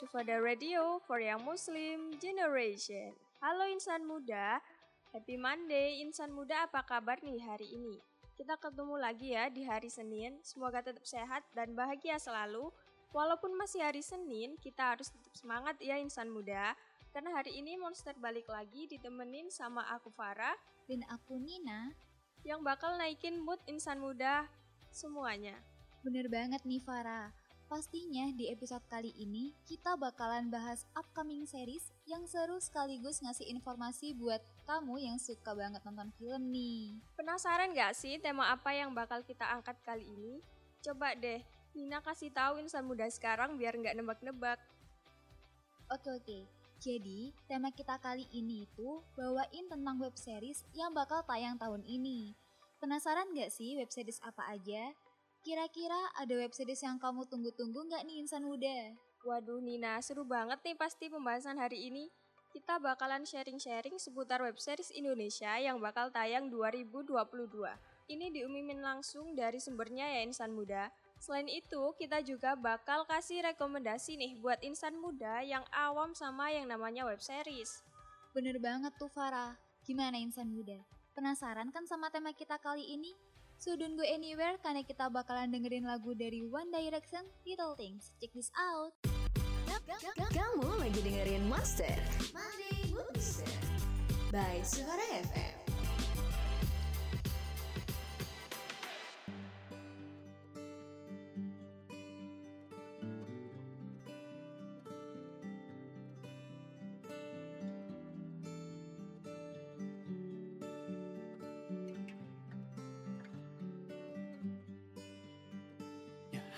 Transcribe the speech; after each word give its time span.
Shufada 0.00 0.40
Radio 0.40 0.96
for 1.04 1.20
Young 1.20 1.44
Muslim 1.44 2.16
Generation. 2.16 3.12
Halo 3.44 3.68
insan 3.68 4.08
muda, 4.08 4.56
Happy 5.12 5.36
Monday 5.36 6.00
insan 6.00 6.32
muda 6.32 6.64
apa 6.64 6.80
kabar 6.88 7.20
nih 7.20 7.36
hari 7.44 7.68
ini? 7.68 8.00
Kita 8.32 8.56
ketemu 8.56 8.96
lagi 8.96 9.36
ya 9.36 9.52
di 9.52 9.60
hari 9.68 9.92
Senin, 9.92 10.40
semoga 10.40 10.80
tetap 10.80 11.04
sehat 11.04 11.44
dan 11.52 11.76
bahagia 11.76 12.16
selalu. 12.16 12.72
Walaupun 13.12 13.52
masih 13.60 13.84
hari 13.84 14.00
Senin, 14.00 14.56
kita 14.56 14.96
harus 14.96 15.12
tetap 15.12 15.36
semangat 15.36 15.76
ya 15.84 16.00
insan 16.00 16.32
muda. 16.32 16.72
Karena 17.12 17.36
hari 17.36 17.60
ini 17.60 17.76
Monster 17.76 18.16
balik 18.16 18.48
lagi 18.48 18.88
ditemenin 18.88 19.52
sama 19.52 19.84
aku 19.92 20.08
Farah 20.16 20.56
dan 20.88 21.04
aku 21.12 21.36
Nina 21.36 21.92
yang 22.48 22.64
bakal 22.64 22.96
naikin 22.96 23.36
mood 23.36 23.60
insan 23.68 24.00
muda 24.00 24.48
semuanya. 24.88 25.60
Bener 26.00 26.24
banget 26.32 26.64
nih 26.64 26.80
Farah. 26.80 27.28
Pastinya 27.70 28.26
di 28.34 28.50
episode 28.50 28.82
kali 28.90 29.14
ini 29.14 29.54
kita 29.62 29.94
bakalan 29.94 30.50
bahas 30.50 30.82
upcoming 30.90 31.46
series 31.46 31.94
yang 32.02 32.26
seru 32.26 32.58
sekaligus 32.58 33.22
ngasih 33.22 33.46
informasi 33.46 34.10
buat 34.18 34.42
kamu 34.66 34.98
yang 34.98 35.22
suka 35.22 35.54
banget 35.54 35.78
nonton 35.86 36.10
film 36.18 36.50
nih. 36.50 36.98
Penasaran 37.14 37.70
gak 37.70 37.94
sih 37.94 38.18
tema 38.18 38.50
apa 38.50 38.74
yang 38.74 38.90
bakal 38.90 39.22
kita 39.22 39.46
angkat 39.46 39.78
kali 39.86 40.02
ini? 40.02 40.42
Coba 40.82 41.14
deh, 41.14 41.46
Nina 41.70 42.02
kasih 42.02 42.34
tahu 42.34 42.58
insan 42.58 42.82
muda 42.90 43.06
sekarang 43.06 43.54
biar 43.54 43.78
nggak 43.78 44.02
nebak-nebak. 44.02 44.58
Oke 45.94 46.10
oke, 46.10 46.38
jadi 46.82 47.30
tema 47.46 47.70
kita 47.70 48.02
kali 48.02 48.26
ini 48.34 48.66
itu 48.66 48.98
bawain 49.14 49.70
tentang 49.70 49.94
web 50.02 50.18
series 50.18 50.66
yang 50.74 50.90
bakal 50.90 51.22
tayang 51.22 51.54
tahun 51.54 51.86
ini. 51.86 52.34
Penasaran 52.82 53.30
gak 53.30 53.54
sih 53.54 53.78
web 53.78 53.94
series 53.94 54.18
apa 54.26 54.58
aja? 54.58 54.90
Kira-kira 55.40 55.96
ada 56.20 56.36
web 56.36 56.52
series 56.52 56.84
yang 56.84 57.00
kamu 57.00 57.24
tunggu-tunggu 57.24 57.88
nggak 57.88 58.04
nih 58.04 58.20
insan 58.20 58.44
muda? 58.44 58.92
Waduh 59.24 59.64
Nina, 59.64 59.96
seru 60.04 60.20
banget 60.28 60.60
nih 60.60 60.76
pasti 60.76 61.08
pembahasan 61.08 61.56
hari 61.56 61.88
ini. 61.88 62.12
Kita 62.52 62.76
bakalan 62.76 63.24
sharing-sharing 63.24 63.96
seputar 63.96 64.44
web 64.44 64.60
series 64.60 64.92
Indonesia 64.92 65.56
yang 65.56 65.80
bakal 65.80 66.12
tayang 66.12 66.52
2022. 66.52 67.16
Ini 68.12 68.26
diumumin 68.28 68.84
langsung 68.84 69.32
dari 69.32 69.56
sumbernya 69.56 70.12
ya 70.12 70.28
insan 70.28 70.52
muda. 70.52 70.92
Selain 71.16 71.48
itu, 71.48 71.88
kita 71.96 72.20
juga 72.20 72.52
bakal 72.52 73.08
kasih 73.08 73.40
rekomendasi 73.40 74.20
nih 74.20 74.36
buat 74.44 74.60
insan 74.60 75.00
muda 75.00 75.40
yang 75.40 75.64
awam 75.72 76.12
sama 76.12 76.52
yang 76.52 76.68
namanya 76.68 77.08
web 77.08 77.22
series. 77.24 77.80
Bener 78.36 78.60
banget 78.60 78.92
tuh 79.00 79.08
Farah. 79.08 79.56
Gimana 79.88 80.20
insan 80.20 80.52
muda? 80.52 80.84
Penasaran 81.16 81.72
kan 81.72 81.88
sama 81.88 82.12
tema 82.12 82.36
kita 82.36 82.60
kali 82.60 82.84
ini? 82.84 83.29
So 83.60 83.76
don't 83.76 83.92
go 83.92 84.08
anywhere 84.08 84.56
karena 84.64 84.80
kita 84.80 85.12
bakalan 85.12 85.52
dengerin 85.52 85.84
lagu 85.84 86.16
dari 86.16 86.40
One 86.40 86.72
Direction, 86.72 87.20
Little 87.44 87.76
Things. 87.76 88.08
Check 88.16 88.32
this 88.32 88.48
out. 88.56 88.96
Kamu 90.32 90.80
lagi 90.80 91.04
dengerin 91.04 91.44
Monster. 91.44 91.92
Monday 92.32 92.88
Monster. 92.88 93.52
By 94.32 94.64
Suara 94.64 95.04
FM. 95.28 95.69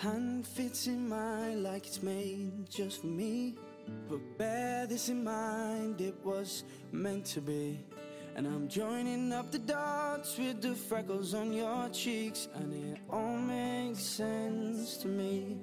Hand 0.02 0.44
fits 0.44 0.88
in 0.88 1.08
mine 1.08 1.62
like 1.62 1.86
it's 1.86 2.02
made 2.02 2.68
just 2.68 3.02
for 3.02 3.06
me. 3.06 3.54
But 4.10 4.36
bear 4.36 4.84
this 4.84 5.08
in 5.08 5.22
mind, 5.22 6.00
it 6.00 6.16
was 6.24 6.64
meant 6.90 7.24
to 7.26 7.40
be. 7.40 7.78
And 8.34 8.44
I'm 8.48 8.66
joining 8.66 9.32
up 9.32 9.52
the 9.52 9.60
dots 9.60 10.36
with 10.38 10.60
the 10.60 10.74
freckles 10.74 11.34
on 11.34 11.52
your 11.52 11.88
cheeks, 11.90 12.48
and 12.56 12.72
it 12.72 13.00
all 13.08 13.36
makes 13.36 14.00
sense 14.00 14.96
to 14.96 15.06
me. 15.06 15.58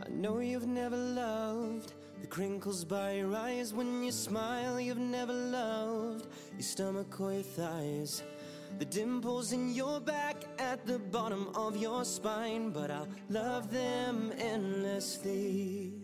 I 0.00 0.08
know 0.10 0.38
you've 0.38 0.68
never 0.68 0.96
loved 0.96 1.94
the 2.20 2.28
crinkles 2.28 2.84
by 2.84 3.14
your 3.14 3.34
eyes 3.34 3.74
when 3.74 4.04
you 4.04 4.12
smile, 4.12 4.80
you've 4.80 4.98
never 4.98 5.32
loved 5.32 6.28
your 6.52 6.62
stomach 6.62 7.20
or 7.20 7.32
your 7.32 7.42
thighs. 7.42 8.22
The 8.78 8.84
dimples 8.84 9.52
in 9.52 9.74
your 9.74 10.00
back 10.00 10.36
at 10.58 10.86
the 10.86 10.98
bottom 10.98 11.48
of 11.56 11.76
your 11.76 12.04
spine, 12.04 12.70
but 12.70 12.90
I'll 12.90 13.08
love 13.28 13.72
them 13.72 14.32
endlessly. 14.38 15.94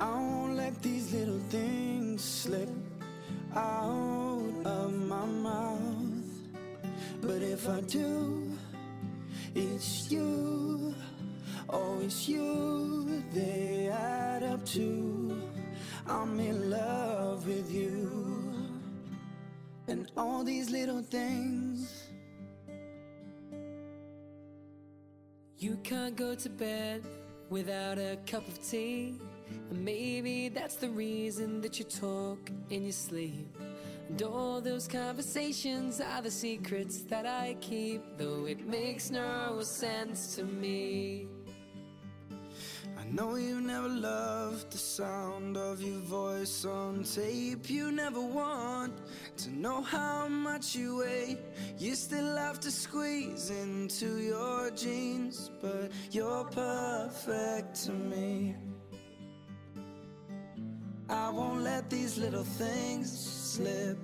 I 0.00 0.10
won't 0.10 0.56
let 0.56 0.80
these 0.82 1.12
little 1.12 1.40
things 1.50 2.22
slip 2.22 2.68
out 3.54 4.52
of 4.64 4.92
my 4.94 5.24
mouth. 5.26 6.26
But 7.20 7.42
if 7.42 7.68
I 7.68 7.80
do, 7.82 8.50
it's 9.54 10.10
you, 10.10 10.94
oh, 11.68 12.00
it's 12.00 12.28
you 12.28 13.22
they 13.32 13.88
add 13.92 14.42
up 14.42 14.64
to. 14.66 15.42
I'm 16.06 16.38
in 16.40 16.70
love 16.70 17.46
with 17.46 17.70
you 17.70 18.25
all 20.16 20.42
these 20.42 20.70
little 20.70 21.02
things. 21.02 22.04
You 25.58 25.78
can't 25.82 26.16
go 26.16 26.34
to 26.34 26.48
bed 26.48 27.02
without 27.50 27.98
a 27.98 28.18
cup 28.26 28.46
of 28.48 28.66
tea. 28.68 29.14
And 29.70 29.84
maybe 29.84 30.48
that's 30.48 30.76
the 30.76 30.88
reason 30.88 31.60
that 31.60 31.78
you 31.78 31.84
talk 31.84 32.50
in 32.70 32.82
your 32.84 32.92
sleep. 32.92 33.56
And 34.08 34.22
all 34.22 34.60
those 34.60 34.86
conversations 34.86 36.00
are 36.00 36.22
the 36.22 36.30
secrets 36.30 37.02
that 37.02 37.26
I 37.26 37.56
keep, 37.60 38.02
though 38.16 38.46
it 38.46 38.66
makes 38.66 39.10
no 39.10 39.60
sense 39.62 40.36
to 40.36 40.44
me. 40.44 41.28
Know 43.12 43.36
you 43.36 43.60
never 43.60 43.88
loved 43.88 44.72
the 44.72 44.78
sound 44.78 45.56
of 45.56 45.80
your 45.80 46.00
voice 46.00 46.64
on 46.64 47.04
tape. 47.04 47.70
You 47.70 47.92
never 47.92 48.20
want 48.20 48.94
to 49.38 49.50
know 49.50 49.80
how 49.80 50.28
much 50.28 50.74
you 50.74 50.98
weigh. 50.98 51.38
You 51.78 51.94
still 51.94 52.36
have 52.36 52.58
to 52.60 52.70
squeeze 52.70 53.50
into 53.50 54.18
your 54.18 54.70
jeans, 54.72 55.50
but 55.62 55.92
you're 56.10 56.44
perfect 56.44 57.84
to 57.84 57.92
me. 57.92 58.56
I 61.08 61.30
won't 61.30 61.62
let 61.62 61.88
these 61.88 62.18
little 62.18 62.44
things 62.44 63.08
slip 63.16 63.98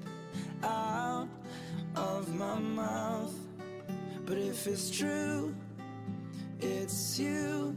out 0.63 1.29
of 1.97 2.33
my 2.34 2.59
mouth. 2.59 3.34
But 4.25 4.39
if 4.39 4.67
it's 4.69 4.91
true, 4.91 5.55
it's 6.61 7.19
you, 7.19 7.77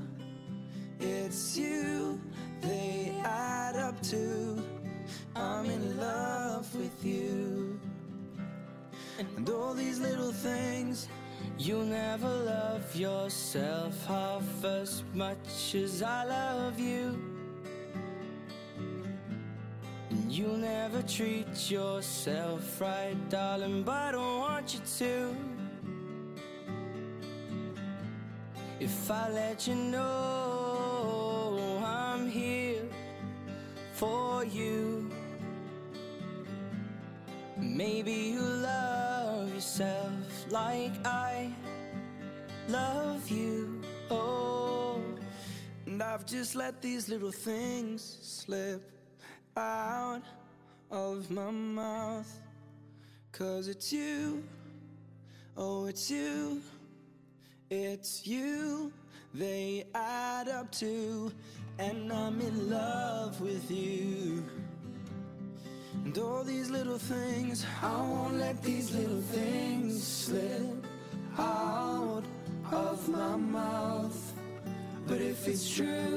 it's 1.00 1.58
you, 1.58 2.20
they 2.62 3.14
add 3.24 3.76
up 3.76 4.02
to. 4.04 4.64
I'm 5.36 5.66
in 5.66 5.98
love 5.98 6.74
with 6.76 7.04
you. 7.04 7.80
And 9.38 9.50
all 9.50 9.74
these 9.74 10.00
little 10.00 10.32
things, 10.32 11.08
You'll 11.58 11.86
never 11.86 12.28
love 12.28 12.96
yourself 12.96 14.06
half 14.06 14.64
as 14.66 15.04
much 15.14 15.74
as 15.74 16.04
I 16.04 16.26
love 16.26 16.78
you. 16.78 17.18
And 20.10 20.32
you'll 20.32 20.58
never 20.58 21.02
treat 21.02 21.72
yourself 21.72 22.82
right, 22.82 23.16
darling, 23.30 23.84
but 23.84 23.94
I 23.94 24.12
don't 24.12 24.40
want 24.40 24.74
you 24.74 24.82
to. 24.98 25.36
If 28.82 29.10
I 29.10 29.30
let 29.30 29.68
you 29.68 29.76
know 29.76 30.45
for 33.96 34.44
you, 34.44 35.10
maybe 37.58 38.12
you 38.12 38.42
love 38.42 39.54
yourself 39.54 40.12
like 40.50 40.92
I 41.06 41.50
love 42.68 43.30
you. 43.30 43.82
Oh. 44.12 45.02
and 45.86 46.04
I've 46.04 46.26
just 46.26 46.56
let 46.56 46.82
these 46.82 47.08
little 47.08 47.32
things 47.32 48.20
slip 48.22 48.92
out 49.56 50.22
of 50.92 51.32
my 51.32 51.50
mouth. 51.50 52.32
Cause 53.32 53.70
it's 53.70 53.94
you, 53.94 54.44
oh, 55.56 55.86
it's 55.86 56.12
you, 56.12 56.62
it's 57.70 58.28
you, 58.28 58.92
they 59.34 59.86
add 59.94 60.50
up 60.50 60.72
to, 60.74 61.32
and 61.78 62.12
I'm 62.12 62.40
in 62.40 62.70
love 62.70 63.40
with 63.42 63.70
you. 63.70 64.44
And 66.06 66.18
all 66.18 66.44
these 66.44 66.70
little 66.70 66.98
things, 66.98 67.66
I 67.82 67.96
won't 68.02 68.38
let 68.38 68.62
these 68.64 68.94
little 68.94 69.22
things 69.22 70.06
slip 70.06 70.86
out 71.38 72.24
of 72.72 73.10
my 73.10 73.36
mouth. 73.36 74.34
But 75.08 75.22
if 75.22 75.48
it's 75.48 75.76
true, 75.76 76.15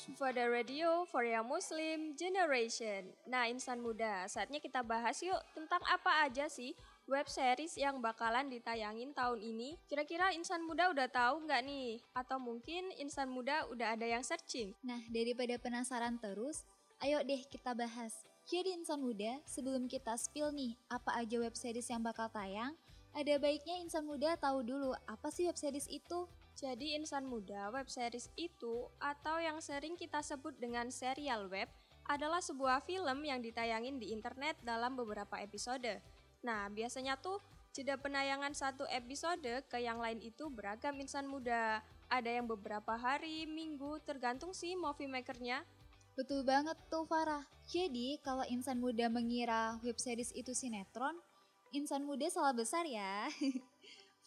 Sufada 0.00 0.48
Radio 0.48 1.04
for 1.12 1.28
Young 1.28 1.44
Muslim 1.44 2.16
Generation. 2.16 3.04
Nah, 3.28 3.52
insan 3.52 3.84
muda, 3.84 4.24
saatnya 4.32 4.56
kita 4.56 4.80
bahas 4.80 5.20
yuk 5.20 5.36
tentang 5.52 5.84
apa 5.84 6.24
aja 6.24 6.48
sih 6.48 6.72
web 7.04 7.28
series 7.28 7.76
yang 7.76 8.00
bakalan 8.00 8.48
ditayangin 8.48 9.12
tahun 9.12 9.44
ini. 9.44 9.76
Kira-kira 9.92 10.32
insan 10.32 10.64
muda 10.64 10.88
udah 10.88 11.04
tahu 11.04 11.44
nggak 11.44 11.60
nih? 11.68 12.00
Atau 12.16 12.40
mungkin 12.40 12.88
insan 12.96 13.28
muda 13.28 13.68
udah 13.68 13.92
ada 13.92 14.08
yang 14.08 14.24
searching? 14.24 14.72
Nah, 14.80 15.04
daripada 15.12 15.60
penasaran 15.60 16.16
terus, 16.16 16.64
ayo 17.04 17.20
deh 17.20 17.44
kita 17.44 17.76
bahas. 17.76 18.24
Jadi 18.48 18.72
insan 18.72 19.04
muda, 19.04 19.36
sebelum 19.44 19.84
kita 19.84 20.16
spill 20.16 20.48
nih 20.48 20.80
apa 20.88 21.12
aja 21.20 21.36
web 21.44 21.52
series 21.52 21.92
yang 21.92 22.00
bakal 22.00 22.32
tayang, 22.32 22.72
ada 23.12 23.36
baiknya 23.36 23.76
insan 23.84 24.08
muda 24.08 24.32
tahu 24.40 24.64
dulu 24.64 24.96
apa 25.04 25.28
sih 25.28 25.44
web 25.44 25.60
series 25.60 25.92
itu. 25.92 26.24
Jadi 26.58 26.98
insan 26.98 27.24
muda, 27.24 27.70
web 27.72 27.88
series 27.88 28.28
itu 28.36 28.88
atau 29.00 29.40
yang 29.40 29.58
sering 29.64 29.96
kita 29.96 30.20
sebut 30.20 30.52
dengan 30.60 30.92
serial 30.92 31.48
web 31.48 31.70
adalah 32.10 32.42
sebuah 32.42 32.82
film 32.82 33.22
yang 33.22 33.38
ditayangin 33.38 34.02
di 34.02 34.10
internet 34.10 34.58
dalam 34.66 34.98
beberapa 34.98 35.38
episode. 35.38 36.02
Nah, 36.42 36.66
biasanya 36.72 37.14
tuh 37.20 37.38
jeda 37.70 37.94
penayangan 37.94 38.50
satu 38.50 38.82
episode 38.90 39.62
ke 39.70 39.78
yang 39.78 40.02
lain 40.02 40.18
itu 40.18 40.50
beragam 40.50 40.98
insan 40.98 41.30
muda. 41.30 41.84
Ada 42.10 42.42
yang 42.42 42.50
beberapa 42.50 42.98
hari, 42.98 43.46
minggu, 43.46 44.02
tergantung 44.02 44.50
sih 44.50 44.74
movie 44.74 45.06
makernya. 45.06 45.62
Betul 46.18 46.42
banget 46.42 46.74
tuh 46.90 47.06
Farah. 47.06 47.46
Jadi 47.70 48.18
kalau 48.26 48.42
insan 48.50 48.82
muda 48.82 49.06
mengira 49.06 49.78
web 49.86 49.94
series 49.94 50.34
itu 50.34 50.50
sinetron, 50.50 51.14
insan 51.70 52.02
muda 52.02 52.26
salah 52.26 52.50
besar 52.50 52.82
ya. 52.82 53.30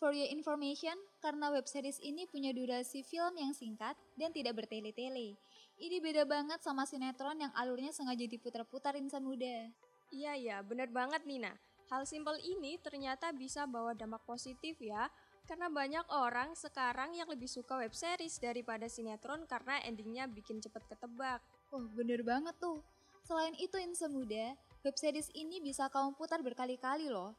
For 0.04 0.12
your 0.12 0.28
information, 0.36 1.00
karena 1.24 1.48
web 1.48 1.64
series 1.64 1.96
ini 2.04 2.28
punya 2.28 2.52
durasi 2.52 3.08
film 3.08 3.40
yang 3.40 3.56
singkat 3.56 3.96
dan 4.20 4.36
tidak 4.36 4.60
bertele-tele. 4.60 5.40
Ini 5.80 6.04
beda 6.04 6.28
banget 6.28 6.60
sama 6.60 6.84
sinetron 6.84 7.40
yang 7.40 7.56
alurnya 7.56 7.96
sengaja 7.96 8.28
diputar-putar 8.28 9.00
insan 9.00 9.24
muda. 9.24 9.72
Iya 10.12 10.36
ya, 10.36 10.58
bener 10.60 10.92
banget 10.92 11.24
Nina. 11.24 11.56
Hal 11.88 12.04
simpel 12.04 12.36
ini 12.44 12.76
ternyata 12.84 13.32
bisa 13.32 13.64
bawa 13.64 13.96
dampak 13.96 14.28
positif 14.28 14.76
ya, 14.84 15.08
karena 15.48 15.72
banyak 15.72 16.04
orang 16.12 16.52
sekarang 16.52 17.16
yang 17.16 17.32
lebih 17.32 17.48
suka 17.48 17.80
web 17.80 17.96
series 17.96 18.44
daripada 18.44 18.92
sinetron 18.92 19.48
karena 19.48 19.80
endingnya 19.88 20.28
bikin 20.28 20.60
cepet 20.60 20.84
ketebak. 20.84 21.40
Wah 21.72 21.88
bener 21.96 22.28
banget 22.28 22.60
tuh. 22.60 22.84
Selain 23.24 23.56
itu 23.56 23.80
insan 23.80 24.12
muda, 24.12 24.52
web 24.84 24.96
series 25.00 25.32
ini 25.32 25.64
bisa 25.64 25.88
kamu 25.88 26.12
putar 26.20 26.44
berkali-kali 26.44 27.08
loh. 27.08 27.32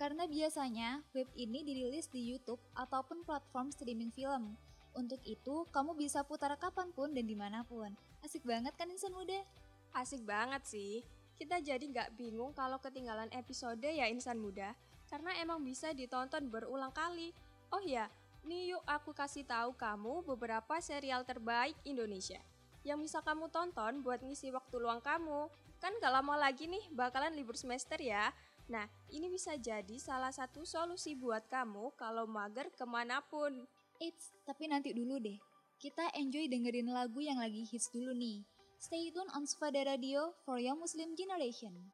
Karena 0.00 0.24
biasanya 0.24 1.04
web 1.12 1.28
ini 1.36 1.60
dirilis 1.60 2.08
di 2.08 2.24
YouTube 2.24 2.56
ataupun 2.72 3.20
platform 3.28 3.68
streaming 3.68 4.08
film. 4.08 4.56
Untuk 4.96 5.20
itu, 5.28 5.68
kamu 5.68 5.92
bisa 5.92 6.24
putar 6.24 6.56
kapan 6.56 6.88
pun 6.96 7.12
dan 7.12 7.28
di 7.28 7.36
mana 7.36 7.60
pun. 7.68 7.92
Asik 8.24 8.48
banget 8.48 8.72
kan 8.80 8.88
insan 8.88 9.12
muda? 9.12 9.44
Asik 9.92 10.24
banget 10.24 10.64
sih. 10.64 11.04
Kita 11.36 11.60
jadi 11.60 11.84
nggak 11.84 12.16
bingung 12.16 12.56
kalau 12.56 12.80
ketinggalan 12.80 13.28
episode 13.36 13.84
ya 13.84 14.08
insan 14.08 14.40
muda, 14.40 14.72
karena 15.12 15.36
emang 15.36 15.60
bisa 15.60 15.92
ditonton 15.92 16.48
berulang 16.48 16.96
kali. 16.96 17.36
Oh 17.68 17.84
ya, 17.84 18.08
nih 18.48 18.72
yuk 18.72 18.84
aku 18.88 19.12
kasih 19.12 19.44
tahu 19.44 19.76
kamu 19.76 20.24
beberapa 20.24 20.80
serial 20.80 21.28
terbaik 21.28 21.76
Indonesia 21.84 22.40
yang 22.84 23.00
bisa 23.00 23.20
kamu 23.20 23.52
tonton 23.52 24.00
buat 24.00 24.24
ngisi 24.24 24.48
waktu 24.52 24.76
luang 24.80 25.04
kamu. 25.04 25.52
Kan 25.80 25.96
gak 25.96 26.12
lama 26.12 26.36
lagi 26.36 26.68
nih 26.68 26.92
bakalan 26.92 27.32
libur 27.32 27.56
semester 27.56 27.96
ya. 28.00 28.32
Nah, 28.70 28.86
ini 29.10 29.26
bisa 29.26 29.58
jadi 29.58 29.98
salah 29.98 30.30
satu 30.30 30.62
solusi 30.62 31.18
buat 31.18 31.50
kamu 31.50 31.90
kalau 31.98 32.30
mager 32.30 32.70
ke 32.70 32.86
mana 32.86 33.18
pun. 33.26 33.66
Eits, 33.98 34.30
tapi 34.46 34.70
nanti 34.70 34.94
dulu 34.94 35.18
deh. 35.18 35.36
Kita 35.76 36.14
enjoy 36.14 36.46
dengerin 36.46 36.88
lagu 36.94 37.18
yang 37.18 37.42
lagi 37.42 37.66
hits 37.66 37.90
dulu 37.90 38.14
nih. 38.14 38.46
Stay 38.78 39.10
tune 39.12 39.28
on 39.34 39.44
Sufada 39.44 39.82
Radio 39.84 40.32
for 40.46 40.56
Young 40.62 40.78
Muslim 40.78 41.18
Generation. 41.18 41.92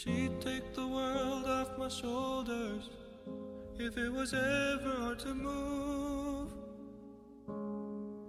She'd 0.00 0.40
take 0.40 0.74
the 0.74 0.86
world 0.86 1.46
off 1.46 1.76
my 1.76 1.88
shoulders 1.88 2.88
if 3.80 3.98
it 3.98 4.12
was 4.12 4.32
ever 4.32 4.94
hard 4.96 5.18
to 5.18 5.34
move. 5.34 6.52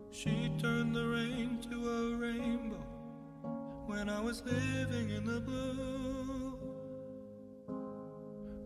She 0.09 0.51
turned 0.59 0.95
the 0.95 1.05
rain 1.05 1.59
to 1.69 1.75
a 1.75 2.15
rainbow 2.15 2.83
when 3.85 4.09
I 4.09 4.19
was 4.19 4.41
living 4.43 5.11
in 5.11 5.23
the 5.25 5.41
blue. 5.41 6.57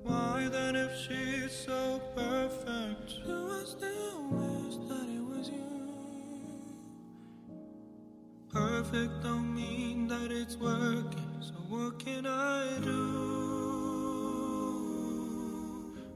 Why 0.04 0.48
then, 0.50 0.78
if 0.78 0.96
she's 0.96 1.52
so 1.52 2.02
perfect, 2.16 3.26
do 3.26 3.52
I 3.52 3.66
still 3.66 4.24
wish 4.32 4.76
that 4.88 5.10
it 5.10 5.26
was 5.36 5.50
you? 5.50 5.92
Perfect 8.50 9.24
don't 9.24 9.54
mean 9.54 10.08
that 10.08 10.32
it's 10.32 10.56
working, 10.56 11.23
what 11.94 12.06
can 12.06 12.26
I 12.26 12.80
do 12.80 12.90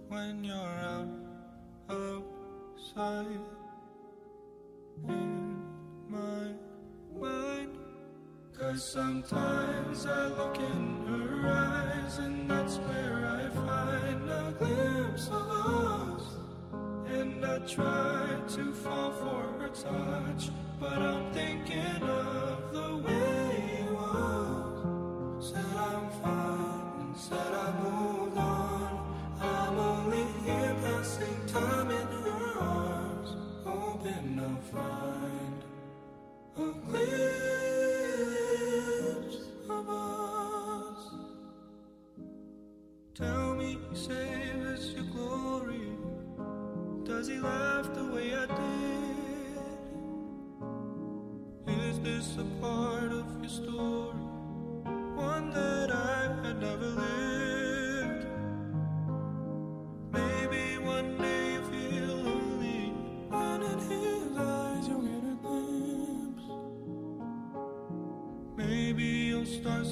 when 0.07 0.43
you're 0.43 0.55
out 0.55 1.07
outside 1.89 3.39
in 5.07 5.63
my 6.09 6.53
mind? 7.19 7.77
Cause 8.57 8.91
sometimes 8.91 10.05
I 10.05 10.27
look 10.27 10.57
in 10.57 11.05
her 11.07 11.47
eyes, 11.47 12.17
and 12.17 12.49
that's 12.49 12.77
where 12.77 13.25
I 13.27 13.49
find 13.49 14.29
a 14.29 14.55
glimpse 14.57 15.27
of 15.27 15.49
us. 15.49 16.23
And 17.07 17.45
I 17.45 17.59
try 17.59 18.39
to 18.55 18.73
fall 18.73 19.11
for 19.11 19.43
her 19.59 19.69
touch, 19.69 20.49
but 20.79 20.97
I'm 20.97 21.31
thinking 21.33 22.01
of 22.01 22.73
the 22.73 22.97
way 23.05 23.26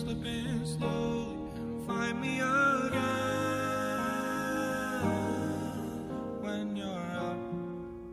slipping 0.05 0.65
slowly 0.65 1.35
and 1.55 1.87
find 1.87 2.21
me 2.21 2.39
again 2.39 3.01
when 6.41 6.75
you're 6.75 7.07
out 7.25 7.39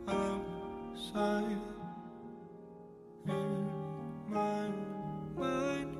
outside 0.08 1.58
in 3.28 3.68
my 4.26 4.68
mind. 5.37 5.96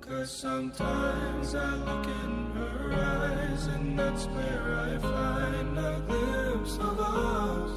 Cause 0.00 0.32
sometimes 0.36 1.54
I 1.54 1.74
look 1.76 2.06
in 2.06 2.50
her 2.56 2.92
eyes, 2.92 3.66
and 3.68 3.96
that's 3.96 4.26
where 4.26 4.74
I 4.74 4.98
find 4.98 5.78
a 5.78 6.02
glimpse. 6.08 6.78
of 6.78 6.98
us. 6.98 7.70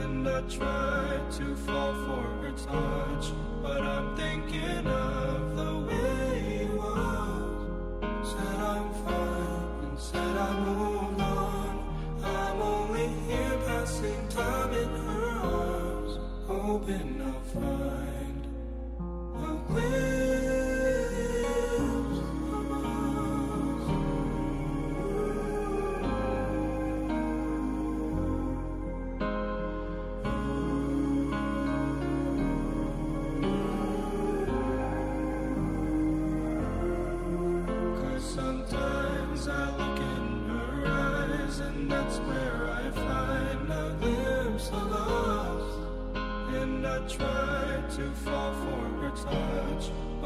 And 0.00 0.26
I 0.28 0.40
try 0.42 1.20
to 1.38 1.56
fall 1.56 1.92
for 2.06 2.22
her 2.40 2.52
touch, 2.52 3.32
but 3.62 3.82
I'm 3.82 4.16
thinking 4.16 4.86
of 4.86 5.56
the 5.56 5.75
burn. 14.36 14.65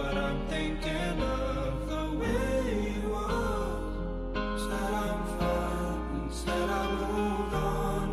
But 0.02 0.16
I'm 0.16 0.47
thinking 0.49 1.23
of 1.23 1.88
the 1.88 2.04
way 2.21 2.95
it 2.97 3.04
was. 3.04 4.62
Said 4.62 4.95
I'm 5.07 5.21
fine 5.38 6.30
said 6.33 6.71
I 6.71 6.85
moved 7.00 7.54
on. 7.54 8.07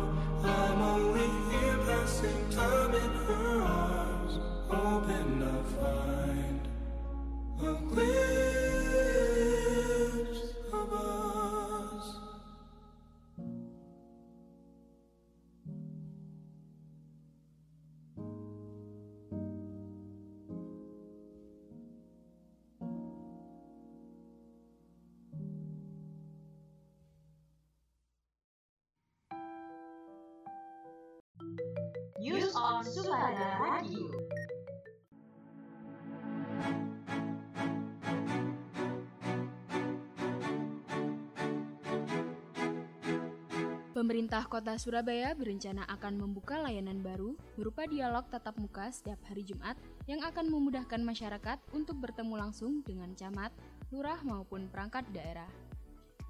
I'm 0.44 0.82
only 0.82 1.28
here 1.50 1.78
passing 1.86 2.50
time 2.50 2.94
in 2.94 3.12
her 3.26 3.62
arms, 3.62 4.34
hoping 4.68 5.42
I'll 5.42 5.64
find 5.80 6.60
a 7.60 7.72
glimpse 7.90 8.47
Pemerintah 44.18 44.50
Kota 44.50 44.74
Surabaya 44.74 45.30
berencana 45.30 45.86
akan 45.86 46.18
membuka 46.18 46.58
layanan 46.58 46.98
baru 47.06 47.38
berupa 47.54 47.86
dialog 47.86 48.26
tatap 48.26 48.58
muka 48.58 48.90
setiap 48.90 49.22
hari 49.30 49.46
Jumat 49.46 49.78
yang 50.10 50.26
akan 50.26 50.50
memudahkan 50.50 50.98
masyarakat 50.98 51.62
untuk 51.70 52.02
bertemu 52.02 52.34
langsung 52.34 52.82
dengan 52.82 53.14
camat, 53.14 53.54
lurah 53.94 54.18
maupun 54.26 54.66
perangkat 54.74 55.06
daerah. 55.14 55.46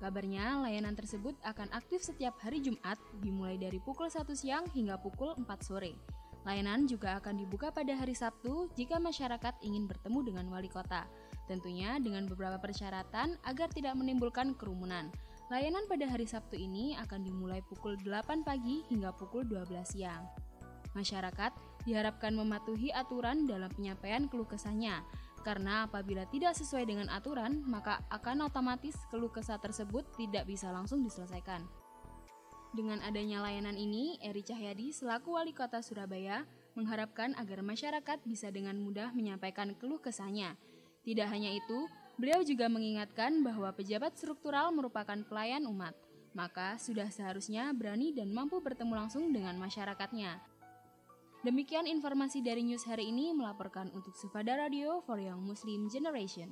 Kabarnya, 0.04 0.60
layanan 0.68 0.92
tersebut 1.00 1.32
akan 1.40 1.72
aktif 1.72 2.04
setiap 2.04 2.36
hari 2.44 2.60
Jumat 2.60 3.00
dimulai 3.24 3.56
dari 3.56 3.80
pukul 3.80 4.12
1 4.12 4.36
siang 4.36 4.68
hingga 4.76 5.00
pukul 5.00 5.32
4 5.40 5.48
sore. 5.64 5.96
Layanan 6.44 6.84
juga 6.84 7.16
akan 7.16 7.40
dibuka 7.40 7.72
pada 7.72 7.96
hari 7.96 8.12
Sabtu 8.12 8.68
jika 8.76 9.00
masyarakat 9.00 9.64
ingin 9.64 9.88
bertemu 9.88 10.28
dengan 10.28 10.44
wali 10.52 10.68
kota, 10.68 11.08
tentunya 11.48 11.96
dengan 12.04 12.28
beberapa 12.28 12.60
persyaratan 12.60 13.40
agar 13.48 13.72
tidak 13.72 13.96
menimbulkan 13.96 14.52
kerumunan. 14.60 15.08
Layanan 15.48 15.88
pada 15.88 16.04
hari 16.04 16.28
Sabtu 16.28 16.60
ini 16.60 16.92
akan 17.00 17.24
dimulai 17.24 17.64
pukul 17.64 17.96
8 18.04 18.44
pagi 18.44 18.84
hingga 18.92 19.16
pukul 19.16 19.48
12 19.48 19.80
siang. 19.80 20.28
Masyarakat 20.92 21.56
diharapkan 21.88 22.36
mematuhi 22.36 22.92
aturan 22.92 23.48
dalam 23.48 23.72
penyampaian 23.72 24.28
keluh 24.28 24.44
kesahnya, 24.44 25.00
karena 25.40 25.88
apabila 25.88 26.28
tidak 26.28 26.52
sesuai 26.52 26.84
dengan 26.84 27.08
aturan, 27.08 27.64
maka 27.64 28.04
akan 28.12 28.44
otomatis 28.52 28.92
keluh 29.08 29.32
kesah 29.32 29.56
tersebut 29.56 30.04
tidak 30.20 30.44
bisa 30.44 30.68
langsung 30.68 31.00
diselesaikan. 31.00 31.64
Dengan 32.76 33.00
adanya 33.00 33.40
layanan 33.40 33.80
ini, 33.80 34.20
Eri 34.20 34.44
Cahyadi 34.44 34.92
selaku 34.92 35.40
wali 35.40 35.56
kota 35.56 35.80
Surabaya 35.80 36.44
mengharapkan 36.76 37.32
agar 37.40 37.64
masyarakat 37.64 38.20
bisa 38.28 38.52
dengan 38.52 38.76
mudah 38.76 39.16
menyampaikan 39.16 39.72
keluh 39.80 40.04
kesahnya. 40.04 40.60
Tidak 41.08 41.24
hanya 41.24 41.56
itu, 41.56 41.88
beliau 42.18 42.42
juga 42.42 42.66
mengingatkan 42.66 43.40
bahwa 43.46 43.70
pejabat 43.70 44.18
struktural 44.18 44.74
merupakan 44.74 45.16
pelayan 45.24 45.64
umat, 45.70 45.94
maka 46.34 46.76
sudah 46.76 47.08
seharusnya 47.08 47.70
berani 47.72 48.10
dan 48.10 48.34
mampu 48.34 48.58
bertemu 48.58 49.06
langsung 49.06 49.30
dengan 49.30 49.54
masyarakatnya. 49.56 50.42
Demikian 51.46 51.86
informasi 51.86 52.42
dari 52.42 52.66
news 52.66 52.82
hari 52.82 53.14
ini 53.14 53.30
melaporkan 53.30 53.94
untuk 53.94 54.18
Sufada 54.18 54.58
Radio 54.58 54.98
for 55.06 55.22
Young 55.22 55.46
Muslim 55.46 55.86
Generation. 55.86 56.50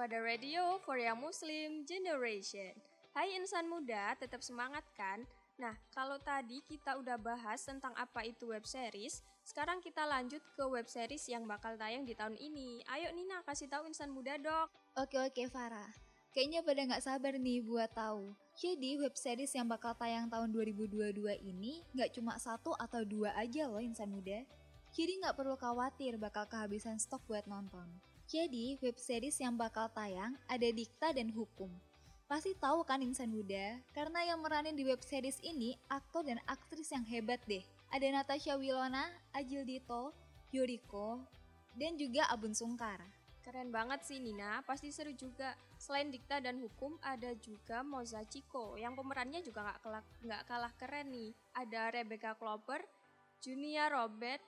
Sufada 0.00 0.24
Radio 0.24 0.80
for 0.80 0.96
Young 0.96 1.20
Muslim 1.20 1.84
Generation. 1.84 2.72
Hai 3.12 3.36
insan 3.36 3.68
muda, 3.68 4.16
tetap 4.16 4.40
semangat 4.40 4.80
kan? 4.96 5.28
Nah, 5.60 5.76
kalau 5.92 6.16
tadi 6.16 6.64
kita 6.64 6.96
udah 6.96 7.20
bahas 7.20 7.60
tentang 7.60 7.92
apa 8.00 8.24
itu 8.24 8.48
web 8.48 8.64
series, 8.64 9.20
sekarang 9.44 9.76
kita 9.84 10.00
lanjut 10.08 10.40
ke 10.56 10.64
web 10.64 10.88
series 10.88 11.28
yang 11.28 11.44
bakal 11.44 11.76
tayang 11.76 12.08
di 12.08 12.16
tahun 12.16 12.32
ini. 12.40 12.80
Ayo 12.88 13.12
Nina, 13.12 13.44
kasih 13.44 13.68
tahu 13.68 13.92
insan 13.92 14.08
muda 14.08 14.40
dok. 14.40 14.72
Oke 14.96 15.20
oke 15.20 15.52
Farah, 15.52 15.92
kayaknya 16.32 16.64
pada 16.64 16.80
nggak 16.80 17.04
sabar 17.04 17.36
nih 17.36 17.60
buat 17.60 17.92
tahu. 17.92 18.32
Jadi 18.56 18.96
web 19.04 19.12
series 19.12 19.52
yang 19.52 19.68
bakal 19.68 19.92
tayang 19.92 20.32
tahun 20.32 20.48
2022 20.48 21.12
ini 21.44 21.84
nggak 21.92 22.16
cuma 22.16 22.40
satu 22.40 22.72
atau 22.80 23.04
dua 23.04 23.36
aja 23.36 23.68
loh 23.68 23.84
insan 23.84 24.08
muda. 24.08 24.48
Jadi 24.96 25.20
nggak 25.20 25.36
perlu 25.36 25.60
khawatir 25.60 26.16
bakal 26.16 26.48
kehabisan 26.48 26.96
stok 26.96 27.20
buat 27.28 27.44
nonton. 27.44 28.09
Jadi 28.30 28.78
web 28.78 28.94
series 28.94 29.42
yang 29.42 29.58
bakal 29.58 29.90
tayang 29.90 30.38
ada 30.46 30.70
Dikta 30.70 31.10
dan 31.10 31.34
Hukum. 31.34 31.66
Pasti 32.30 32.54
tahu 32.54 32.86
kan 32.86 33.02
insan 33.02 33.26
muda? 33.26 33.82
Karena 33.90 34.22
yang 34.22 34.38
meranin 34.38 34.78
di 34.78 34.86
web 34.86 35.02
series 35.02 35.42
ini 35.42 35.74
aktor 35.90 36.22
dan 36.22 36.38
aktris 36.46 36.94
yang 36.94 37.02
hebat 37.10 37.42
deh. 37.50 37.66
Ada 37.90 38.06
Natasha 38.14 38.54
Wilona, 38.54 39.10
Ajil 39.34 39.66
Dito, 39.66 40.14
Yoriko, 40.54 41.26
dan 41.74 41.98
juga 41.98 42.30
Abun 42.30 42.54
Sungkar. 42.54 43.02
Keren 43.42 43.74
banget 43.74 44.06
sih 44.06 44.22
Nina, 44.22 44.62
pasti 44.62 44.94
seru 44.94 45.10
juga. 45.10 45.58
Selain 45.74 46.06
Dikta 46.06 46.38
dan 46.38 46.62
Hukum, 46.62 47.02
ada 47.02 47.34
juga 47.34 47.82
Moza 47.82 48.22
Chico 48.30 48.78
yang 48.78 48.94
pemerannya 48.94 49.42
juga 49.42 49.66
nggak 49.66 49.80
kalah, 49.82 50.04
nggak 50.22 50.42
kalah 50.46 50.72
keren 50.78 51.10
nih. 51.10 51.34
Ada 51.58 51.90
Rebecca 51.98 52.38
Clover, 52.38 52.78
Junia 53.42 53.90
Robert, 53.90 54.38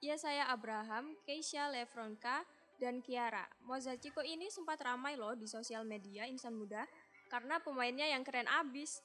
Yesaya 0.00 0.48
Abraham, 0.48 1.12
Keisha 1.28 1.68
Lefronka, 1.68 2.48
dan 2.80 3.04
Kiara. 3.04 3.44
Moza 3.64 3.96
Chico 4.00 4.20
ini 4.24 4.48
sempat 4.48 4.80
ramai 4.80 5.16
loh 5.16 5.32
di 5.32 5.48
sosial 5.48 5.84
media 5.84 6.28
insan 6.28 6.56
muda 6.56 6.84
karena 7.28 7.58
pemainnya 7.60 8.06
yang 8.06 8.22
keren 8.22 8.46
abis. 8.46 9.02